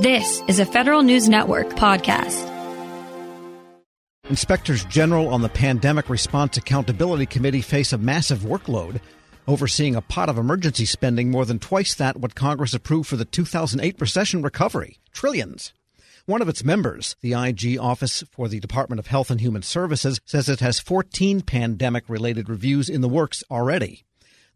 This 0.00 0.42
is 0.46 0.58
a 0.58 0.66
Federal 0.66 1.02
News 1.02 1.26
Network 1.26 1.70
podcast. 1.70 2.44
Inspectors 4.28 4.84
General 4.84 5.28
on 5.28 5.40
the 5.40 5.48
Pandemic 5.48 6.10
Response 6.10 6.58
Accountability 6.58 7.24
Committee 7.24 7.62
face 7.62 7.94
a 7.94 7.98
massive 7.98 8.40
workload, 8.40 9.00
overseeing 9.48 9.96
a 9.96 10.02
pot 10.02 10.28
of 10.28 10.36
emergency 10.36 10.84
spending 10.84 11.30
more 11.30 11.46
than 11.46 11.58
twice 11.58 11.94
that 11.94 12.18
what 12.18 12.34
Congress 12.34 12.74
approved 12.74 13.08
for 13.08 13.16
the 13.16 13.24
2008 13.24 13.98
recession 13.98 14.42
recovery 14.42 14.98
trillions. 15.12 15.72
One 16.26 16.42
of 16.42 16.48
its 16.50 16.62
members, 16.62 17.16
the 17.22 17.32
IG 17.32 17.78
Office 17.78 18.22
for 18.30 18.48
the 18.48 18.60
Department 18.60 18.98
of 18.98 19.06
Health 19.06 19.30
and 19.30 19.40
Human 19.40 19.62
Services, 19.62 20.20
says 20.26 20.50
it 20.50 20.60
has 20.60 20.78
14 20.78 21.40
pandemic 21.40 22.04
related 22.10 22.50
reviews 22.50 22.90
in 22.90 23.00
the 23.00 23.08
works 23.08 23.42
already. 23.50 24.05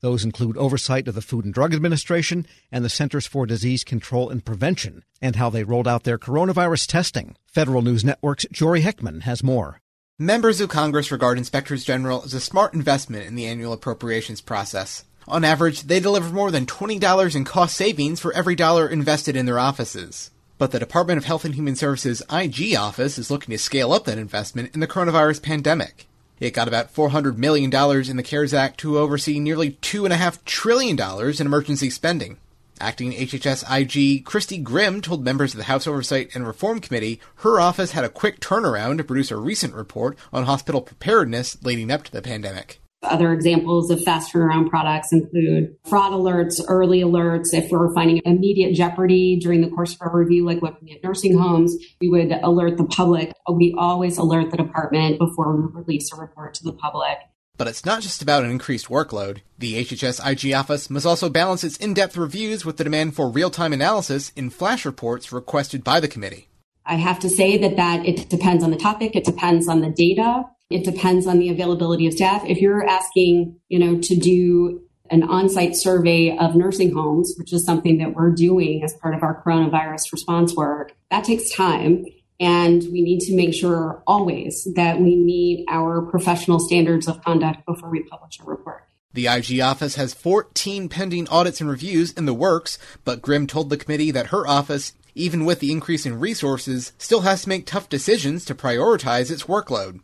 Those 0.00 0.24
include 0.24 0.56
oversight 0.56 1.08
of 1.08 1.14
the 1.14 1.20
Food 1.20 1.44
and 1.44 1.52
Drug 1.52 1.74
Administration 1.74 2.46
and 2.72 2.82
the 2.82 2.88
Centers 2.88 3.26
for 3.26 3.44
Disease 3.44 3.84
Control 3.84 4.30
and 4.30 4.42
Prevention, 4.42 5.04
and 5.20 5.36
how 5.36 5.50
they 5.50 5.62
rolled 5.62 5.86
out 5.86 6.04
their 6.04 6.18
coronavirus 6.18 6.86
testing. 6.86 7.36
Federal 7.46 7.82
News 7.82 8.02
Network's 8.02 8.46
Jory 8.50 8.80
Heckman 8.80 9.22
has 9.22 9.42
more. 9.42 9.82
Members 10.18 10.60
of 10.60 10.70
Congress 10.70 11.12
regard 11.12 11.36
inspectors 11.36 11.84
general 11.84 12.22
as 12.24 12.34
a 12.34 12.40
smart 12.40 12.72
investment 12.72 13.26
in 13.26 13.34
the 13.34 13.46
annual 13.46 13.74
appropriations 13.74 14.40
process. 14.40 15.04
On 15.28 15.44
average, 15.44 15.82
they 15.82 16.00
deliver 16.00 16.32
more 16.32 16.50
than 16.50 16.66
$20 16.66 17.36
in 17.36 17.44
cost 17.44 17.76
savings 17.76 18.20
for 18.20 18.32
every 18.32 18.54
dollar 18.54 18.88
invested 18.88 19.36
in 19.36 19.46
their 19.46 19.58
offices. 19.58 20.30
But 20.56 20.72
the 20.72 20.78
Department 20.78 21.18
of 21.18 21.24
Health 21.24 21.44
and 21.44 21.54
Human 21.54 21.76
Services 21.76 22.22
IG 22.30 22.74
office 22.74 23.18
is 23.18 23.30
looking 23.30 23.52
to 23.52 23.58
scale 23.58 23.92
up 23.92 24.04
that 24.04 24.18
investment 24.18 24.74
in 24.74 24.80
the 24.80 24.86
coronavirus 24.86 25.42
pandemic. 25.42 26.06
It 26.40 26.54
got 26.54 26.68
about 26.68 26.92
$400 26.92 27.36
million 27.36 27.70
in 27.70 28.16
the 28.16 28.22
CARES 28.22 28.54
Act 28.54 28.80
to 28.80 28.98
oversee 28.98 29.38
nearly 29.38 29.72
$2.5 29.72 30.44
trillion 30.46 30.98
in 30.98 31.46
emergency 31.46 31.90
spending. 31.90 32.38
Acting 32.80 33.12
HHS 33.12 33.62
IG 33.70 34.24
Christy 34.24 34.56
Grimm 34.56 35.02
told 35.02 35.22
members 35.22 35.52
of 35.52 35.58
the 35.58 35.64
House 35.64 35.86
Oversight 35.86 36.30
and 36.34 36.46
Reform 36.46 36.80
Committee 36.80 37.20
her 37.36 37.60
office 37.60 37.90
had 37.90 38.04
a 38.04 38.08
quick 38.08 38.40
turnaround 38.40 38.96
to 38.96 39.04
produce 39.04 39.30
a 39.30 39.36
recent 39.36 39.74
report 39.74 40.16
on 40.32 40.44
hospital 40.44 40.80
preparedness 40.80 41.62
leading 41.62 41.90
up 41.90 42.04
to 42.04 42.12
the 42.12 42.22
pandemic. 42.22 42.80
Other 43.02 43.32
examples 43.32 43.90
of 43.90 44.02
fast 44.02 44.32
turnaround 44.32 44.68
products 44.68 45.10
include 45.10 45.74
fraud 45.84 46.12
alerts, 46.12 46.60
early 46.68 47.00
alerts. 47.00 47.54
If 47.54 47.70
we're 47.70 47.92
finding 47.94 48.20
immediate 48.26 48.74
jeopardy 48.74 49.38
during 49.40 49.62
the 49.62 49.70
course 49.70 49.94
of 49.94 50.02
our 50.02 50.14
review, 50.14 50.44
like 50.44 50.60
looking 50.60 50.92
at 50.92 51.02
nursing 51.02 51.38
homes, 51.38 51.74
we 52.00 52.10
would 52.10 52.30
alert 52.42 52.76
the 52.76 52.84
public. 52.84 53.32
We 53.50 53.74
always 53.78 54.18
alert 54.18 54.50
the 54.50 54.58
department 54.58 55.18
before 55.18 55.56
we 55.56 55.72
release 55.72 56.12
a 56.12 56.16
report 56.16 56.54
to 56.54 56.64
the 56.64 56.74
public. 56.74 57.18
But 57.56 57.68
it's 57.68 57.86
not 57.86 58.02
just 58.02 58.22
about 58.22 58.44
an 58.44 58.50
increased 58.50 58.88
workload. 58.88 59.40
The 59.58 59.82
HHS 59.84 60.20
IG 60.24 60.52
office 60.52 60.90
must 60.90 61.06
also 61.06 61.28
balance 61.30 61.64
its 61.64 61.78
in 61.78 61.94
depth 61.94 62.16
reviews 62.16 62.64
with 62.64 62.76
the 62.76 62.84
demand 62.84 63.14
for 63.14 63.30
real 63.30 63.50
time 63.50 63.72
analysis 63.72 64.30
in 64.36 64.50
flash 64.50 64.84
reports 64.84 65.32
requested 65.32 65.84
by 65.84 66.00
the 66.00 66.08
committee. 66.08 66.48
I 66.84 66.96
have 66.96 67.18
to 67.20 67.28
say 67.28 67.56
that 67.58 67.76
that 67.76 68.04
it 68.06 68.28
depends 68.28 68.64
on 68.64 68.70
the 68.70 68.76
topic, 68.76 69.14
it 69.14 69.24
depends 69.24 69.68
on 69.68 69.80
the 69.80 69.90
data, 69.90 70.44
it 70.70 70.84
depends 70.84 71.26
on 71.26 71.38
the 71.38 71.48
availability 71.48 72.06
of 72.06 72.14
staff. 72.14 72.44
If 72.46 72.60
you're 72.60 72.86
asking, 72.86 73.56
you 73.68 73.78
know, 73.78 74.00
to 74.00 74.16
do 74.16 74.82
an 75.10 75.24
on-site 75.24 75.74
survey 75.74 76.36
of 76.38 76.54
nursing 76.54 76.94
homes, 76.94 77.34
which 77.36 77.52
is 77.52 77.64
something 77.64 77.98
that 77.98 78.14
we're 78.14 78.30
doing 78.30 78.84
as 78.84 78.94
part 78.94 79.14
of 79.14 79.24
our 79.24 79.42
coronavirus 79.42 80.12
response 80.12 80.54
work, 80.54 80.94
that 81.10 81.24
takes 81.24 81.50
time. 81.50 82.06
And 82.38 82.82
we 82.84 83.02
need 83.02 83.20
to 83.22 83.36
make 83.36 83.52
sure 83.52 84.02
always 84.06 84.66
that 84.76 85.00
we 85.00 85.16
meet 85.16 85.66
our 85.68 86.02
professional 86.02 86.60
standards 86.60 87.06
of 87.08 87.22
conduct 87.22 87.66
before 87.66 87.90
we 87.90 88.04
publish 88.04 88.38
a 88.40 88.44
report. 88.44 88.84
The 89.12 89.26
IG 89.26 89.60
office 89.60 89.96
has 89.96 90.14
14 90.14 90.88
pending 90.88 91.28
audits 91.28 91.60
and 91.60 91.68
reviews 91.68 92.12
in 92.12 92.26
the 92.26 92.32
works, 92.32 92.78
but 93.04 93.20
Grimm 93.20 93.48
told 93.48 93.68
the 93.68 93.76
committee 93.76 94.12
that 94.12 94.28
her 94.28 94.46
office, 94.46 94.92
even 95.16 95.44
with 95.44 95.58
the 95.58 95.72
increase 95.72 96.06
in 96.06 96.20
resources, 96.20 96.92
still 96.96 97.22
has 97.22 97.42
to 97.42 97.48
make 97.48 97.66
tough 97.66 97.88
decisions 97.88 98.44
to 98.44 98.54
prioritize 98.54 99.32
its 99.32 99.42
workload. 99.42 100.00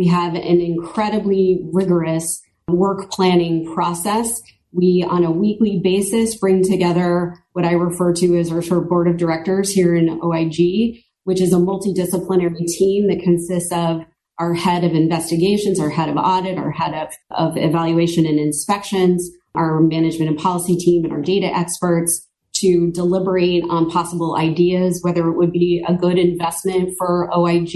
We 0.00 0.06
have 0.06 0.34
an 0.34 0.62
incredibly 0.62 1.60
rigorous 1.74 2.40
work 2.68 3.10
planning 3.10 3.70
process. 3.74 4.40
We, 4.72 5.04
on 5.06 5.24
a 5.24 5.30
weekly 5.30 5.78
basis, 5.84 6.38
bring 6.38 6.62
together 6.62 7.36
what 7.52 7.66
I 7.66 7.72
refer 7.72 8.14
to 8.14 8.38
as 8.38 8.50
our 8.50 8.62
sort 8.62 8.82
of 8.82 8.88
board 8.88 9.08
of 9.08 9.18
directors 9.18 9.72
here 9.72 9.94
in 9.94 10.18
OIG, 10.24 11.02
which 11.24 11.42
is 11.42 11.52
a 11.52 11.56
multidisciplinary 11.56 12.64
team 12.66 13.08
that 13.08 13.20
consists 13.22 13.70
of 13.72 14.06
our 14.38 14.54
head 14.54 14.84
of 14.84 14.92
investigations, 14.92 15.78
our 15.78 15.90
head 15.90 16.08
of 16.08 16.16
audit, 16.16 16.56
our 16.56 16.70
head 16.70 16.94
of, 16.94 17.12
of 17.30 17.58
evaluation 17.58 18.24
and 18.24 18.38
inspections, 18.38 19.28
our 19.54 19.82
management 19.82 20.30
and 20.30 20.38
policy 20.38 20.78
team, 20.78 21.04
and 21.04 21.12
our 21.12 21.20
data 21.20 21.48
experts 21.54 22.26
to 22.60 22.90
deliberate 22.92 23.64
on 23.68 23.90
possible 23.90 24.36
ideas, 24.36 25.00
whether 25.02 25.28
it 25.28 25.36
would 25.36 25.52
be 25.52 25.84
a 25.86 25.94
good 25.94 26.18
investment 26.18 26.94
for 26.98 27.30
OIG, 27.36 27.72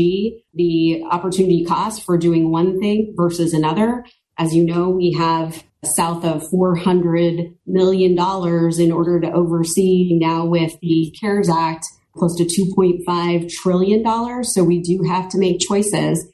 the 0.55 1.05
opportunity 1.11 1.65
cost 1.65 2.05
for 2.05 2.17
doing 2.17 2.51
one 2.51 2.81
thing 2.81 3.15
versus 3.17 3.53
another. 3.53 4.05
As 4.39 4.55
you 4.55 4.65
know, 4.65 4.91
we 4.91 5.13
have 5.13 5.63
south 5.85 6.25
of 6.25 6.43
$400 6.51 7.55
million 7.67 8.13
in 8.13 8.93
order 8.93 9.21
to 9.21 9.33
oversee 9.33 10.19
now 10.19 10.47
with 10.47 10.73
the 10.81 11.15
CARES 11.21 11.49
Act 11.49 11.85
close 12.17 12.37
to 12.37 12.45
$2.5 12.45 13.51
trillion. 13.51 14.45
So 14.45 14.65
we 14.65 14.81
do 14.81 15.03
have 15.09 15.29
to 15.31 15.39
make 15.39 15.61
choices. 15.61 16.27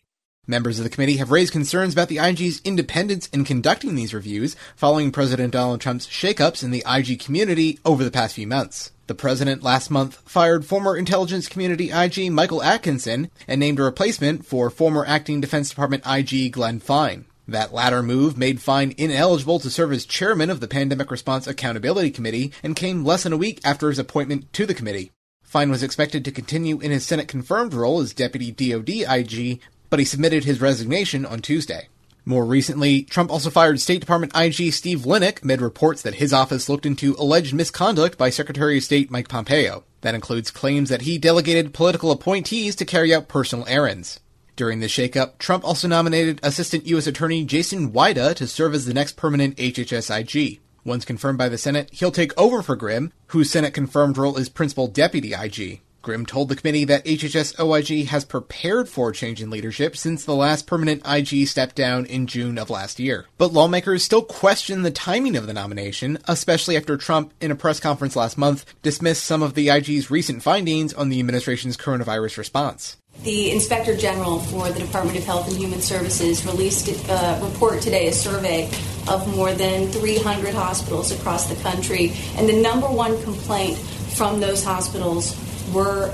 Members 0.50 0.80
of 0.80 0.82
the 0.82 0.90
committee 0.90 1.18
have 1.18 1.30
raised 1.30 1.52
concerns 1.52 1.92
about 1.92 2.08
the 2.08 2.18
IG's 2.18 2.60
independence 2.64 3.28
in 3.28 3.44
conducting 3.44 3.94
these 3.94 4.12
reviews 4.12 4.56
following 4.74 5.12
President 5.12 5.52
Donald 5.52 5.80
Trump's 5.80 6.08
shakeups 6.08 6.64
in 6.64 6.72
the 6.72 6.82
IG 6.84 7.20
community 7.20 7.78
over 7.84 8.02
the 8.02 8.10
past 8.10 8.34
few 8.34 8.48
months. 8.48 8.90
The 9.06 9.14
president 9.14 9.62
last 9.62 9.92
month 9.92 10.16
fired 10.24 10.64
former 10.64 10.96
intelligence 10.96 11.46
community 11.46 11.92
IG 11.92 12.32
Michael 12.32 12.64
Atkinson 12.64 13.30
and 13.46 13.60
named 13.60 13.78
a 13.78 13.84
replacement 13.84 14.44
for 14.44 14.70
former 14.70 15.04
acting 15.06 15.40
Defense 15.40 15.70
Department 15.70 16.02
IG 16.04 16.50
Glenn 16.50 16.80
Fine. 16.80 17.26
That 17.46 17.72
latter 17.72 18.02
move 18.02 18.36
made 18.36 18.60
Fine 18.60 18.96
ineligible 18.98 19.60
to 19.60 19.70
serve 19.70 19.92
as 19.92 20.04
chairman 20.04 20.50
of 20.50 20.58
the 20.58 20.66
Pandemic 20.66 21.12
Response 21.12 21.46
Accountability 21.46 22.10
Committee 22.10 22.52
and 22.64 22.74
came 22.74 23.04
less 23.04 23.22
than 23.22 23.32
a 23.32 23.36
week 23.36 23.60
after 23.62 23.88
his 23.88 24.00
appointment 24.00 24.52
to 24.54 24.66
the 24.66 24.74
committee. 24.74 25.12
Fine 25.44 25.70
was 25.70 25.84
expected 25.84 26.24
to 26.24 26.32
continue 26.32 26.80
in 26.80 26.90
his 26.90 27.06
Senate 27.06 27.26
confirmed 27.28 27.74
role 27.74 28.00
as 28.00 28.12
Deputy 28.12 28.52
DoD 28.52 28.88
IG, 29.08 29.60
but 29.90 29.98
he 29.98 30.04
submitted 30.04 30.44
his 30.44 30.60
resignation 30.60 31.26
on 31.26 31.40
Tuesday. 31.40 31.88
More 32.24 32.44
recently, 32.44 33.02
Trump 33.02 33.30
also 33.30 33.50
fired 33.50 33.80
State 33.80 34.00
Department 34.00 34.36
IG 34.36 34.72
Steve 34.72 35.00
Linick 35.00 35.42
amid 35.42 35.60
reports 35.60 36.02
that 36.02 36.16
his 36.16 36.32
office 36.32 36.68
looked 36.68 36.86
into 36.86 37.16
alleged 37.18 37.52
misconduct 37.52 38.16
by 38.16 38.30
Secretary 38.30 38.78
of 38.78 38.84
State 38.84 39.10
Mike 39.10 39.28
Pompeo. 39.28 39.84
That 40.02 40.14
includes 40.14 40.50
claims 40.50 40.90
that 40.90 41.02
he 41.02 41.18
delegated 41.18 41.74
political 41.74 42.10
appointees 42.10 42.76
to 42.76 42.84
carry 42.84 43.14
out 43.14 43.28
personal 43.28 43.66
errands. 43.68 44.20
During 44.54 44.80
the 44.80 44.86
shakeup, 44.86 45.38
Trump 45.38 45.64
also 45.64 45.88
nominated 45.88 46.40
Assistant 46.42 46.86
U.S. 46.86 47.06
Attorney 47.06 47.44
Jason 47.44 47.92
Weida 47.92 48.34
to 48.34 48.46
serve 48.46 48.74
as 48.74 48.84
the 48.84 48.94
next 48.94 49.16
permanent 49.16 49.56
HHS 49.56 50.14
IG. 50.14 50.60
Once 50.84 51.04
confirmed 51.04 51.38
by 51.38 51.48
the 51.48 51.58
Senate, 51.58 51.88
he'll 51.92 52.10
take 52.10 52.38
over 52.38 52.62
for 52.62 52.76
Grimm, 52.76 53.12
whose 53.28 53.50
Senate 53.50 53.74
confirmed 53.74 54.18
role 54.18 54.36
is 54.36 54.48
Principal 54.48 54.86
Deputy 54.86 55.32
IG. 55.32 55.80
Grimm 56.02 56.24
told 56.24 56.48
the 56.48 56.56
committee 56.56 56.86
that 56.86 57.04
HHS 57.04 57.60
OIG 57.60 58.06
has 58.06 58.24
prepared 58.24 58.88
for 58.88 59.10
a 59.10 59.12
change 59.12 59.42
in 59.42 59.50
leadership 59.50 59.96
since 59.96 60.24
the 60.24 60.34
last 60.34 60.66
permanent 60.66 61.02
IG 61.06 61.46
stepped 61.46 61.76
down 61.76 62.06
in 62.06 62.26
June 62.26 62.56
of 62.56 62.70
last 62.70 62.98
year. 62.98 63.26
But 63.36 63.52
lawmakers 63.52 64.02
still 64.02 64.22
question 64.22 64.80
the 64.80 64.90
timing 64.90 65.36
of 65.36 65.46
the 65.46 65.52
nomination, 65.52 66.18
especially 66.26 66.78
after 66.78 66.96
Trump, 66.96 67.34
in 67.40 67.50
a 67.50 67.54
press 67.54 67.80
conference 67.80 68.16
last 68.16 68.38
month, 68.38 68.64
dismissed 68.82 69.24
some 69.24 69.42
of 69.42 69.52
the 69.52 69.68
IG's 69.68 70.10
recent 70.10 70.42
findings 70.42 70.94
on 70.94 71.10
the 71.10 71.20
administration's 71.20 71.76
coronavirus 71.76 72.38
response. 72.38 72.96
The 73.22 73.50
Inspector 73.50 73.94
General 73.98 74.38
for 74.38 74.70
the 74.70 74.80
Department 74.80 75.18
of 75.18 75.24
Health 75.24 75.48
and 75.48 75.56
Human 75.58 75.82
Services 75.82 76.46
released 76.46 76.88
a 76.88 77.40
report 77.42 77.82
today, 77.82 78.08
a 78.08 78.12
survey 78.12 78.70
of 79.06 79.36
more 79.36 79.52
than 79.52 79.88
300 79.88 80.54
hospitals 80.54 81.12
across 81.12 81.46
the 81.46 81.62
country. 81.62 82.12
And 82.36 82.48
the 82.48 82.62
number 82.62 82.86
one 82.86 83.22
complaint 83.22 83.76
from 83.76 84.40
those 84.40 84.64
hospitals 84.64 85.36
were 85.72 86.12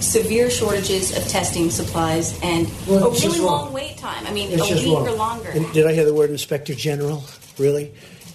severe 0.00 0.50
shortages 0.50 1.16
of 1.16 1.26
testing 1.28 1.70
supplies 1.70 2.38
and 2.42 2.70
well, 2.86 3.08
a 3.08 3.10
really 3.10 3.40
long 3.40 3.72
wait 3.72 3.96
time. 3.98 4.26
I 4.26 4.32
mean, 4.32 4.50
it's 4.52 4.70
a 4.70 4.74
week 4.74 4.94
wrong. 4.94 5.08
or 5.08 5.12
longer. 5.12 5.48
And 5.50 5.72
did 5.72 5.86
I 5.86 5.92
hear 5.92 6.04
the 6.04 6.14
word 6.14 6.30
Inspector 6.30 6.74
General? 6.74 7.24
Really? 7.58 7.92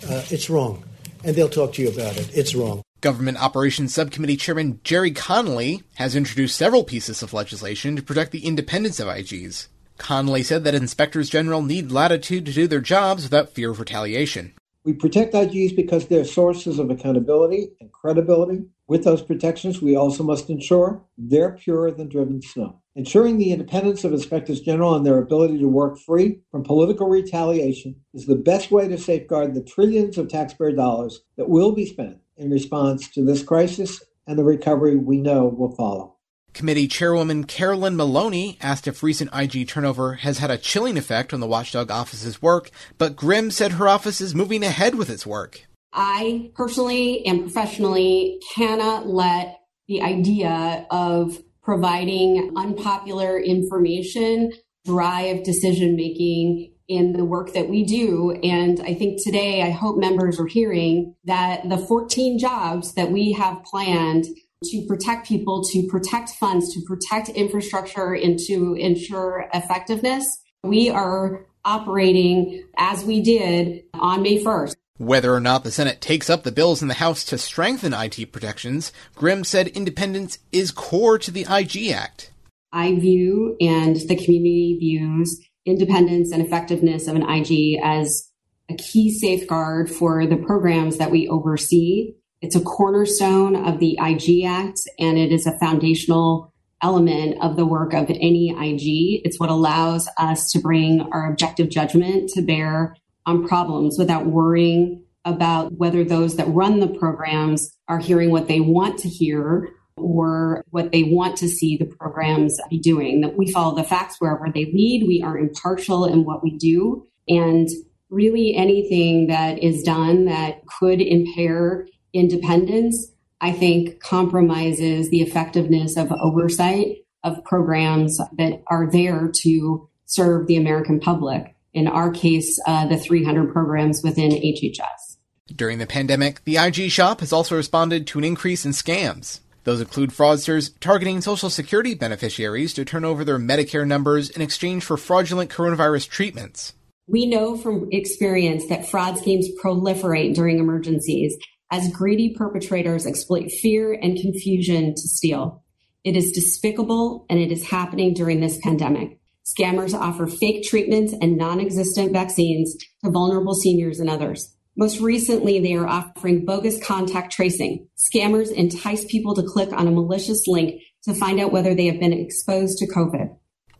Uh, 0.07 0.23
it's 0.29 0.49
wrong. 0.49 0.83
And 1.23 1.35
they'll 1.35 1.49
talk 1.49 1.73
to 1.73 1.81
you 1.81 1.89
about 1.89 2.17
it. 2.17 2.29
It's 2.35 2.53
wrong. 2.53 2.81
Government 2.99 3.41
Operations 3.41 3.93
Subcommittee 3.93 4.37
Chairman 4.37 4.79
Gerry 4.83 5.11
Connolly 5.11 5.83
has 5.95 6.15
introduced 6.15 6.57
several 6.57 6.83
pieces 6.83 7.21
of 7.21 7.33
legislation 7.33 7.95
to 7.95 8.01
protect 8.01 8.31
the 8.31 8.45
independence 8.45 8.99
of 8.99 9.07
IGs. 9.07 9.67
Connolly 9.97 10.43
said 10.43 10.63
that 10.63 10.75
inspectors 10.75 11.29
general 11.29 11.61
need 11.61 11.91
latitude 11.91 12.45
to 12.45 12.53
do 12.53 12.67
their 12.67 12.81
jobs 12.81 13.23
without 13.23 13.49
fear 13.49 13.71
of 13.71 13.79
retaliation. 13.79 14.53
We 14.85 14.93
protect 14.93 15.33
IGs 15.33 15.75
because 15.75 16.07
they're 16.07 16.25
sources 16.25 16.79
of 16.79 16.89
accountability 16.89 17.69
and 17.79 17.91
credibility. 17.91 18.65
With 18.87 19.05
those 19.05 19.21
protections, 19.21 19.81
we 19.81 19.95
also 19.95 20.23
must 20.23 20.49
ensure 20.49 21.03
they're 21.17 21.51
purer 21.51 21.91
than 21.91 22.09
driven 22.09 22.41
snow. 22.41 22.81
Ensuring 22.95 23.37
the 23.37 23.51
independence 23.51 24.03
of 24.03 24.11
inspectors 24.13 24.61
general 24.61 24.93
and 24.93 25.05
their 25.05 25.17
ability 25.17 25.57
to 25.59 25.67
work 25.67 25.97
free 25.97 26.41
from 26.51 26.63
political 26.63 27.07
retaliation 27.07 27.95
is 28.13 28.25
the 28.25 28.35
best 28.35 28.71
way 28.71 28.87
to 28.87 28.97
safeguard 28.97 29.53
the 29.53 29.63
trillions 29.63 30.17
of 30.17 30.27
taxpayer 30.27 30.73
dollars 30.73 31.21
that 31.37 31.49
will 31.49 31.71
be 31.71 31.85
spent 31.85 32.17
in 32.37 32.51
response 32.51 33.09
to 33.09 33.23
this 33.25 33.41
crisis 33.41 34.03
and 34.27 34.37
the 34.37 34.43
recovery 34.43 34.95
we 34.95 35.17
know 35.17 35.45
will 35.47 35.75
follow. 35.75 36.17
Committee 36.53 36.87
Chairwoman 36.87 37.45
Carolyn 37.45 37.95
Maloney 37.95 38.59
asked 38.61 38.87
if 38.87 39.01
recent 39.01 39.31
IG 39.33 39.67
turnover 39.67 40.15
has 40.15 40.37
had 40.37 40.51
a 40.51 40.57
chilling 40.57 40.97
effect 40.97 41.33
on 41.33 41.39
the 41.39 41.47
watchdog 41.47 41.89
office's 41.89 42.43
work, 42.43 42.69
but 42.99 43.15
Grimm 43.15 43.49
said 43.49 43.73
her 43.73 43.87
office 43.87 44.21
is 44.21 44.35
moving 44.35 44.63
ahead 44.63 44.93
with 44.93 45.09
its 45.09 45.25
work. 45.25 45.65
I 45.93 46.51
personally 46.55 47.25
and 47.25 47.41
professionally 47.41 48.39
cannot 48.55 49.07
let 49.07 49.59
the 49.87 50.01
idea 50.01 50.87
of 50.89 51.39
providing 51.61 52.53
unpopular 52.55 53.39
information 53.39 54.51
drive 54.85 55.43
decision 55.43 55.95
making 55.95 56.73
in 56.87 57.13
the 57.13 57.23
work 57.23 57.53
that 57.53 57.69
we 57.69 57.85
do. 57.85 58.31
And 58.43 58.81
I 58.81 58.93
think 58.93 59.23
today, 59.23 59.61
I 59.61 59.69
hope 59.69 59.97
members 59.97 60.39
are 60.39 60.47
hearing 60.47 61.15
that 61.23 61.69
the 61.69 61.77
14 61.77 62.37
jobs 62.37 62.93
that 62.95 63.11
we 63.11 63.31
have 63.33 63.63
planned 63.63 64.25
to 64.65 64.85
protect 64.87 65.27
people, 65.27 65.63
to 65.71 65.87
protect 65.87 66.31
funds, 66.31 66.73
to 66.73 66.81
protect 66.85 67.29
infrastructure, 67.29 68.13
and 68.13 68.37
to 68.47 68.75
ensure 68.75 69.49
effectiveness, 69.53 70.25
we 70.63 70.89
are 70.89 71.45
operating 71.65 72.65
as 72.77 73.03
we 73.05 73.21
did 73.21 73.83
on 73.93 74.21
May 74.21 74.43
1st. 74.43 74.75
Whether 74.99 75.33
or 75.33 75.39
not 75.39 75.63
the 75.63 75.71
Senate 75.71 76.01
takes 76.01 76.29
up 76.29 76.43
the 76.43 76.51
bills 76.51 76.83
in 76.83 76.87
the 76.87 76.93
House 76.95 77.25
to 77.25 77.39
strengthen 77.39 77.95
IG 77.95 78.31
protections, 78.31 78.91
Grimm 79.15 79.43
said 79.43 79.69
independence 79.69 80.37
is 80.51 80.69
core 80.69 81.17
to 81.17 81.31
the 81.31 81.47
IG 81.49 81.89
Act. 81.89 82.31
I 82.71 82.93
view 82.99 83.57
and 83.59 83.95
the 83.95 84.15
community 84.15 84.77
views 84.79 85.41
independence 85.65 86.31
and 86.31 86.45
effectiveness 86.45 87.07
of 87.07 87.15
an 87.15 87.27
IG 87.27 87.79
as 87.83 88.29
a 88.69 88.75
key 88.75 89.11
safeguard 89.11 89.89
for 89.89 90.27
the 90.27 90.37
programs 90.37 90.97
that 90.97 91.09
we 91.09 91.27
oversee. 91.27 92.13
It's 92.41 92.55
a 92.55 92.61
cornerstone 92.61 93.55
of 93.55 93.79
the 93.79 93.97
IG 93.99 94.45
Act 94.45 94.79
and 94.99 95.17
it 95.17 95.31
is 95.31 95.47
a 95.47 95.57
foundational 95.57 96.53
element 96.83 97.41
of 97.41 97.55
the 97.55 97.65
work 97.65 97.93
of 97.93 98.11
any 98.11 98.49
IG. 98.51 99.25
It's 99.25 99.39
what 99.39 99.49
allows 99.49 100.07
us 100.17 100.51
to 100.51 100.59
bring 100.59 101.01
our 101.11 101.31
objective 101.31 101.69
judgment 101.69 102.29
to 102.35 102.43
bear 102.43 102.95
on 103.25 103.47
problems 103.47 103.97
without 103.97 104.25
worrying 104.25 105.03
about 105.25 105.71
whether 105.77 106.03
those 106.03 106.35
that 106.35 106.47
run 106.47 106.79
the 106.79 106.87
programs 106.87 107.77
are 107.87 107.99
hearing 107.99 108.29
what 108.29 108.47
they 108.47 108.59
want 108.59 108.99
to 108.99 109.07
hear 109.07 109.69
or 109.95 110.63
what 110.71 110.91
they 110.91 111.03
want 111.03 111.37
to 111.37 111.47
see 111.47 111.77
the 111.77 111.85
programs 111.85 112.59
be 112.69 112.79
doing. 112.79 113.21
That 113.21 113.37
we 113.37 113.51
follow 113.51 113.75
the 113.75 113.83
facts 113.83 114.17
wherever 114.19 114.47
they 114.53 114.65
lead. 114.65 115.05
We 115.07 115.21
are 115.23 115.37
impartial 115.37 116.05
in 116.05 116.25
what 116.25 116.43
we 116.43 116.57
do. 116.57 117.05
And 117.27 117.69
really 118.09 118.55
anything 118.55 119.27
that 119.27 119.63
is 119.63 119.83
done 119.83 120.25
that 120.25 120.65
could 120.79 121.01
impair 121.01 121.87
independence, 122.11 123.11
I 123.41 123.51
think 123.51 124.01
compromises 124.01 125.09
the 125.09 125.21
effectiveness 125.21 125.97
of 125.97 126.11
oversight 126.11 126.97
of 127.23 127.43
programs 127.43 128.19
that 128.37 128.61
are 128.67 128.89
there 128.91 129.31
to 129.41 129.89
serve 130.05 130.47
the 130.47 130.57
American 130.57 130.99
public. 130.99 131.52
In 131.73 131.87
our 131.87 132.11
case, 132.11 132.59
uh, 132.67 132.87
the 132.87 132.97
300 132.97 133.51
programs 133.51 134.03
within 134.03 134.31
HHS. 134.31 135.17
During 135.47 135.79
the 135.79 135.87
pandemic, 135.87 136.43
the 136.45 136.57
IG 136.57 136.89
shop 136.91 137.19
has 137.19 137.33
also 137.33 137.55
responded 137.55 138.07
to 138.07 138.19
an 138.19 138.23
increase 138.23 138.65
in 138.65 138.71
scams. 138.71 139.39
Those 139.63 139.81
include 139.81 140.11
fraudsters 140.11 140.71
targeting 140.79 141.21
Social 141.21 141.49
Security 141.49 141.93
beneficiaries 141.93 142.73
to 142.73 142.85
turn 142.85 143.05
over 143.05 143.23
their 143.23 143.39
Medicare 143.39 143.87
numbers 143.87 144.29
in 144.29 144.41
exchange 144.41 144.83
for 144.83 144.97
fraudulent 144.97 145.49
coronavirus 145.49 146.09
treatments. 146.09 146.73
We 147.07 147.25
know 147.25 147.57
from 147.57 147.89
experience 147.91 148.67
that 148.67 148.89
fraud 148.89 149.17
schemes 149.17 149.47
proliferate 149.61 150.35
during 150.35 150.59
emergencies 150.59 151.35
as 151.71 151.91
greedy 151.91 152.33
perpetrators 152.35 153.05
exploit 153.05 153.51
fear 153.51 153.93
and 153.93 154.19
confusion 154.19 154.93
to 154.95 155.01
steal. 155.01 155.63
It 156.03 156.15
is 156.15 156.31
despicable 156.31 157.25
and 157.29 157.39
it 157.39 157.51
is 157.51 157.67
happening 157.67 158.13
during 158.13 158.39
this 158.39 158.57
pandemic. 158.59 159.19
Scammers 159.43 159.93
offer 159.93 160.25
fake 160.25 160.63
treatments 160.63 161.13
and 161.21 161.37
non 161.37 161.59
existent 161.59 162.13
vaccines 162.13 162.75
to 163.03 163.11
vulnerable 163.11 163.53
seniors 163.53 163.99
and 163.99 164.09
others. 164.09 164.55
Most 164.75 164.99
recently, 164.99 165.59
they 165.59 165.73
are 165.73 165.87
offering 165.87 166.45
bogus 166.45 166.83
contact 166.83 167.31
tracing. 167.31 167.87
Scammers 167.97 168.51
entice 168.51 169.05
people 169.05 169.35
to 169.35 169.43
click 169.43 169.71
on 169.71 169.87
a 169.87 169.91
malicious 169.91 170.47
link 170.47 170.81
to 171.03 171.13
find 171.13 171.39
out 171.39 171.51
whether 171.51 171.75
they 171.75 171.85
have 171.87 171.99
been 171.99 172.13
exposed 172.13 172.77
to 172.79 172.87
COVID. 172.87 173.37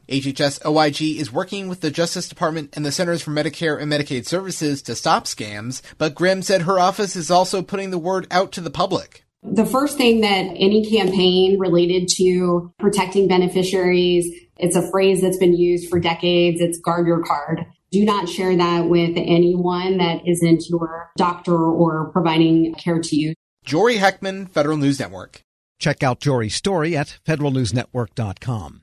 HHS 0.10 0.65
OIG 0.65 1.01
is 1.18 1.31
working 1.31 1.69
with 1.69 1.80
the 1.80 1.89
Justice 1.89 2.27
Department 2.27 2.71
and 2.74 2.86
the 2.86 2.92
Centers 2.92 3.21
for 3.21 3.31
Medicare 3.31 3.81
and 3.81 3.92
Medicaid 3.92 4.25
Services 4.25 4.81
to 4.83 4.95
stop 4.95 5.25
scams, 5.25 5.81
but 5.98 6.13
Grimm 6.13 6.42
said 6.42 6.63
her 6.63 6.77
office 6.77 7.15
is 7.15 7.31
also 7.31 7.62
putting 7.62 7.89
the 7.89 7.98
word 7.98 8.27
out 8.30 8.51
to 8.51 8.62
the 8.62 8.69
public. 8.69 9.24
The 9.43 9.65
first 9.65 9.97
thing 9.97 10.21
that 10.21 10.45
any 10.55 10.89
campaign 10.89 11.59
related 11.59 12.07
to 12.17 12.73
protecting 12.79 13.27
beneficiaries, 13.27 14.33
it's 14.57 14.75
a 14.75 14.89
phrase 14.89 15.21
that's 15.21 15.37
been 15.37 15.55
used 15.55 15.89
for 15.89 15.99
decades. 15.99 16.61
It's 16.61 16.79
guard 16.79 17.07
your 17.07 17.23
card 17.23 17.65
do 17.93 18.03
not 18.03 18.27
share 18.27 18.57
that 18.57 18.89
with 18.89 19.15
anyone 19.15 19.99
that 19.99 20.27
isn't 20.27 20.67
your 20.67 21.11
doctor 21.15 21.55
or 21.55 22.09
providing 22.11 22.73
care 22.73 22.99
to 22.99 23.15
you. 23.15 23.35
Jory 23.63 23.97
Heckman, 23.97 24.49
Federal 24.49 24.77
News 24.77 24.99
Network. 24.99 25.43
Check 25.79 26.01
out 26.01 26.19
Jory's 26.19 26.55
story 26.55 26.97
at 26.97 27.19
federalnewsnetwork.com. 27.25 28.82